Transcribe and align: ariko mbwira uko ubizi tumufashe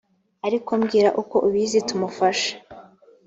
ariko 0.47 0.71
mbwira 0.81 1.09
uko 1.21 1.35
ubizi 1.47 1.79
tumufashe 1.87 2.51